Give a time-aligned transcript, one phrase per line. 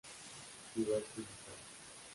[0.73, 1.55] Ciudad principal